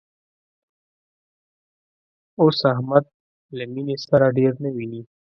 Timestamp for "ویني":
4.75-5.01